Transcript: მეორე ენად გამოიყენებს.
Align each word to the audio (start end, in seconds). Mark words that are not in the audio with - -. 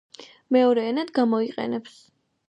მეორე 0.55 0.85
ენად 0.91 1.11
გამოიყენებს. 1.19 1.99